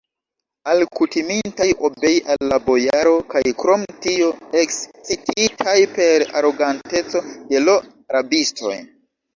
Alkutimintaj 0.71 1.67
obei 1.89 2.13
al 2.35 2.47
la 2.53 2.59
bojaro 2.71 3.13
kaj 3.35 3.45
krom 3.61 3.85
tio 4.07 4.33
ekscititaj 4.65 5.77
per 6.01 6.29
aroganteco 6.43 7.27
de 7.53 7.65
l' 7.69 7.81
rabistoj 8.19 8.77